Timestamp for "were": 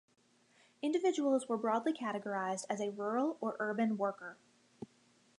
1.47-1.57